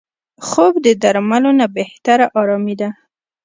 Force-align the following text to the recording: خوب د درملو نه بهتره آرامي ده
خوب 0.47 0.73
د 0.85 0.87
درملو 1.01 1.51
نه 1.59 1.67
بهتره 1.77 2.25
آرامي 2.39 2.75
ده 2.81 2.89